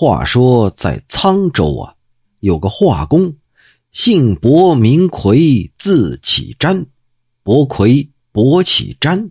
[0.00, 1.92] 话说在沧州啊，
[2.38, 3.34] 有个画工，
[3.90, 6.86] 姓薄名奎，字启瞻，
[7.42, 9.28] 薄奎薄启瞻。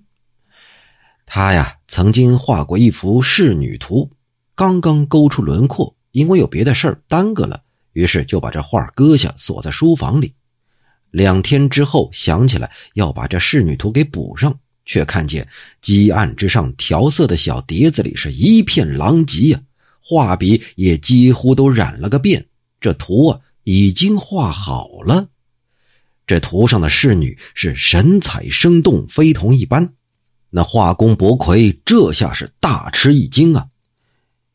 [1.26, 4.12] 他呀，曾经画过一幅仕女图，
[4.56, 7.64] 刚刚勾出轮廓，因为有别的事儿耽搁了，
[7.94, 10.34] 于是就把这画搁下，锁在书房里。
[11.12, 14.54] 两天之后，想起来要把这仕女图给补上，
[14.84, 15.48] 却看见
[15.80, 19.62] 几案之上调色的小碟子里是一片狼藉呀，
[20.10, 22.48] 画笔也几乎都染了个遍。
[22.80, 25.28] 这图啊，已经画好了。
[26.26, 29.94] 这图上的仕女是神采生动，非同一般。
[30.50, 33.68] 那画工伯奎这下是大吃一惊啊，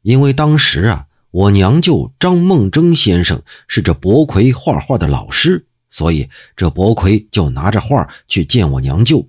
[0.00, 6.26] 因为当时啊，我娘舅张梦征先生是这伯奎画画的老师，所以
[6.56, 9.28] 这伯奎就拿着画去见我娘舅。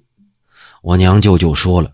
[0.82, 1.94] 我娘舅就说了：“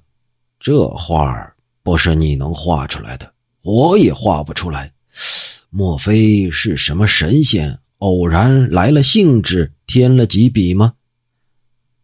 [0.59, 1.51] 这画
[1.81, 4.91] 不是你能画出来的，我也画不出来。
[5.70, 10.93] 莫非是什么神仙偶然来了兴致，添了几笔吗？”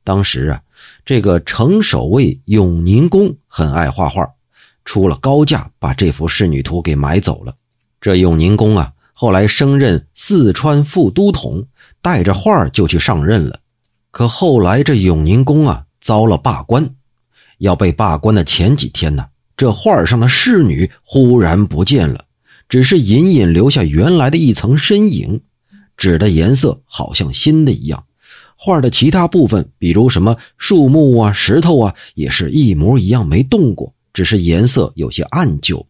[0.04, 0.62] 当时啊。
[1.06, 4.28] 这个城守卫永宁公很爱画画，
[4.84, 7.56] 出了高价把这幅仕女图给买走了。
[8.02, 11.66] 这永宁公啊，后来升任四川副都统，
[12.02, 13.60] 带着画就去上任了。
[14.12, 16.96] 可后来这永宁公啊遭了罢官，
[17.60, 22.26] 要被罢官的前几天呢，这画上的侍女忽然不见了，
[22.68, 25.42] 只是隐隐留下原来的一层身影，
[25.96, 28.04] 纸的颜色好像新的一样。
[28.58, 35.86] 画的其他部分，比如什么树木啊、石头啊，也是一模一样，没动过，只是颜色有些暗旧。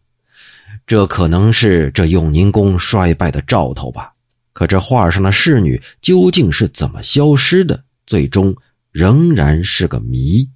[0.86, 4.12] 这可能是这永宁宫衰败的兆头吧。
[4.52, 8.54] 可这画上的侍女究竟是怎么消失的，最终
[8.90, 10.48] 仍然是个谜。